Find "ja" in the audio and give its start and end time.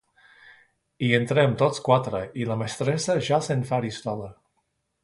3.31-3.41